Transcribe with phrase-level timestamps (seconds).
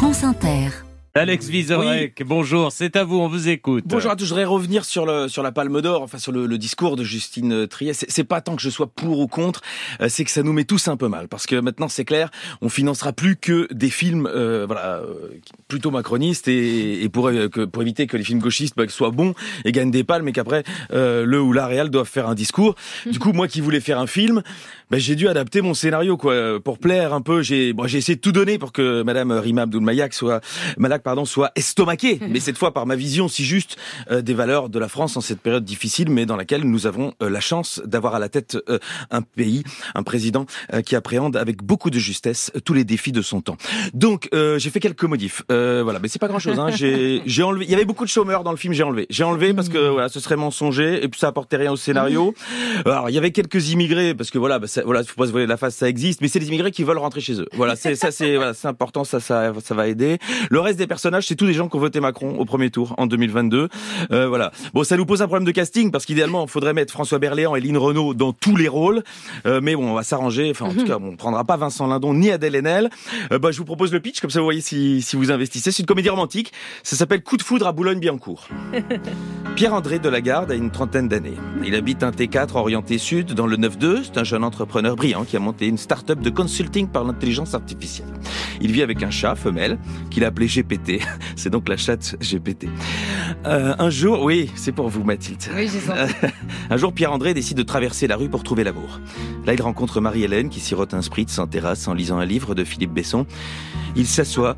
[0.00, 0.89] France Inter.
[1.14, 3.82] Alex Vizorek, bonjour, c'est à vous, on vous écoute.
[3.84, 6.46] Bonjour à tous, je voudrais revenir sur le sur la Palme d'Or, enfin sur le,
[6.46, 7.94] le, discours de Justine Triet.
[7.94, 9.60] C'est pas tant que je sois pour ou contre,
[10.00, 12.30] euh, c'est que ça nous met tous un peu mal, parce que maintenant c'est clair,
[12.62, 15.30] on financera plus que des films, euh, voilà, euh,
[15.66, 19.34] plutôt macronistes et, et pour que, pour éviter que les films gauchistes bah, soient bons
[19.64, 22.76] et gagnent des palmes, et qu'après le ou la réal doivent faire un discours.
[23.10, 24.42] Du coup, moi qui voulais faire un film,
[24.92, 27.42] bah, j'ai dû adapter mon scénario quoi pour plaire un peu.
[27.42, 30.40] J'ai bon, j'ai essayé de tout donner pour que Madame Rima Abdul soit
[30.78, 33.76] Malak pardon, soit estomaqué, mais cette fois par ma vision si juste
[34.10, 37.14] euh, des valeurs de la France en cette période difficile, mais dans laquelle nous avons
[37.22, 38.78] euh, la chance d'avoir à la tête euh,
[39.10, 39.62] un pays,
[39.94, 40.46] un président
[40.84, 43.56] qui appréhende avec beaucoup de justesse tous les défis de son temps.
[43.94, 46.58] Donc j'ai fait quelques modifs, voilà, mais c'est pas grand chose.
[46.58, 46.70] Hein.
[47.26, 49.52] J'ai, enlevé, il y avait beaucoup de chômeurs dans le film, j'ai enlevé, j'ai enlevé
[49.52, 52.34] parce que voilà, ce serait mensonger et puis ça apportait rien au scénario.
[52.84, 55.32] Alors il y avait quelques immigrés parce que voilà, bah, ça, voilà, faut pas se
[55.32, 57.46] voiler la face, ça existe, mais c'est les immigrés qui veulent rentrer chez eux.
[57.52, 60.18] Voilà, c'est ça, c'est voilà, c'est important, ça, ça, ça va aider.
[60.50, 62.96] Le reste des personnages, c'est tous les gens qui ont voté Macron au premier tour
[62.98, 63.68] en 2022.
[64.10, 64.50] Euh, voilà.
[64.74, 67.54] Bon, ça nous pose un problème de casting parce qu'idéalement, il faudrait mettre François Berléand
[67.54, 69.04] et Lynn Renault dans tous les rôles.
[69.46, 70.50] Euh, mais bon, on va s'arranger.
[70.50, 70.88] Enfin, en tout mhm.
[70.88, 72.90] cas, on prendra pas Vincent Lindon ni Adèle Haenel.
[73.30, 75.70] Euh, bah, je vous propose le pitch, comme ça vous voyez si, si vous investissez.
[75.70, 76.52] C'est une comédie romantique.
[76.82, 78.48] Ça s'appelle Coup de foudre à Boulogne-Billancourt.
[79.54, 81.36] Pierre-André Delagarde a une trentaine d'années.
[81.64, 84.00] Il habite un T4 orienté sud dans le 9-2.
[84.02, 88.08] C'est un jeune entrepreneur brillant qui a monté une start-up de consulting par l'intelligence artificielle.
[88.60, 89.78] Il vit avec un chat femelle
[90.10, 90.79] qu'il a appelé GPT.
[91.36, 92.66] C'est donc la chatte GPT.
[93.46, 95.42] Euh, un jour, oui, c'est pour vous Mathilde.
[95.54, 95.80] Oui, j'ai
[96.70, 99.00] un jour, Pierre-André décide de traverser la rue pour trouver l'amour.
[99.46, 102.64] Là, il rencontre Marie-Hélène qui sirote un spritz en terrasse en lisant un livre de
[102.64, 103.26] Philippe Besson.
[103.96, 104.56] Il s'assoit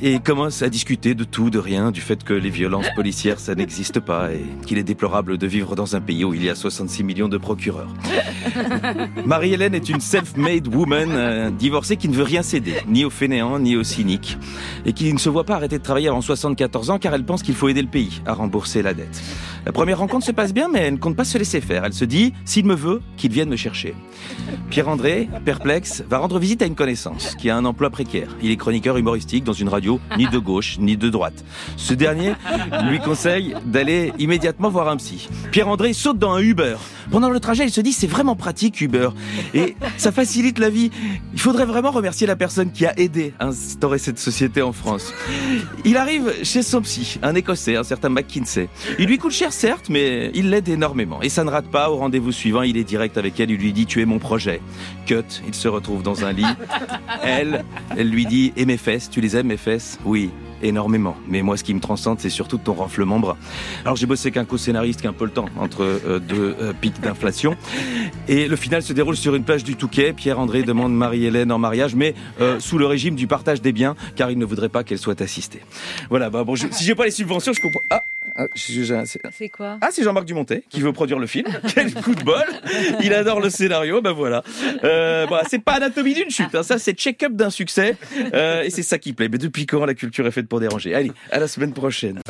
[0.00, 3.54] et commence à discuter de tout, de rien, du fait que les violences policières, ça
[3.54, 6.54] n'existe pas et qu'il est déplorable de vivre dans un pays où il y a
[6.54, 7.92] 66 millions de procureurs.
[9.26, 13.58] Marie-Hélène est une self-made woman euh, divorcée qui ne veut rien céder, ni aux fainéants,
[13.60, 14.36] ni aux cyniques,
[14.84, 17.42] et qui ne se voit pas arrêter de travailler avant 74 ans car elle pense
[17.42, 19.20] qu'il faut aider le pays à rembourser la dette.
[19.64, 21.84] La première rencontre se passe bien, mais elle ne compte pas se laisser faire.
[21.84, 23.94] Elle se dit, s'il me veut, qu'il vienne me chercher.
[24.70, 28.28] Pierre-André, perplexe, va rendre visite à une connaissance qui a un emploi précaire.
[28.42, 31.44] Il est chroniqueur humoristique dans une radio ni de gauche ni de droite.
[31.76, 32.32] Ce dernier
[32.88, 35.28] lui conseille d'aller immédiatement voir un psy.
[35.50, 36.76] Pierre-André saute dans un Uber.
[37.10, 39.10] Pendant le trajet, il se dit c'est vraiment pratique Uber
[39.54, 40.90] et ça facilite la vie.
[41.34, 45.12] Il faudrait vraiment remercier la personne qui a aidé à instaurer cette société en France.
[45.84, 48.68] Il arrive chez son psy, un Écossais, un certain McKinsey.
[48.98, 51.20] Il lui coûte cher certes, mais il l'aide énormément.
[51.22, 51.90] Et ça ne rate pas.
[51.90, 53.50] Au rendez-vous suivant, il est direct avec elle.
[53.50, 54.60] Il lui dit tu es mon projet.
[55.06, 55.42] Cut.
[55.46, 56.46] Il se retrouve dans un lit.
[57.22, 57.64] Elle,
[57.96, 59.98] elle lui dit et mes fesses, tu les aimes mes fesses?
[60.04, 60.30] Oui
[60.62, 61.16] énormément.
[61.26, 63.36] Mais moi, ce qui me transcende, c'est surtout ton renflement bras.
[63.84, 66.72] Alors, j'ai bossé qu'un co-scénariste qui a un peu le temps entre euh, deux euh,
[66.72, 67.56] pics d'inflation.
[68.28, 70.12] Et le final se déroule sur une plage du Touquet.
[70.12, 74.30] Pierre-André demande Marie-Hélène en mariage, mais euh, sous le régime du partage des biens, car
[74.30, 75.62] il ne voudrait pas qu'elle soit assistée.
[76.10, 77.82] Voilà, bah bon, je, si j'ai pas les subventions, je comprends.
[77.90, 78.04] Ah
[78.34, 78.46] ah,
[79.30, 81.46] c'est quoi Ah, c'est Jean-Marc Dumontet qui veut produire le film.
[81.74, 82.44] Quel coup de bol
[83.02, 84.42] Il adore le scénario, ben voilà.
[84.84, 86.62] Euh, bah, c'est pas anatomie d'une chute, hein.
[86.62, 87.96] ça c'est check-up d'un succès,
[88.34, 89.28] euh, et c'est ça qui plaît.
[89.30, 90.94] Mais depuis quand la culture est faite pour déranger?
[90.94, 92.20] Allez, à la semaine prochaine.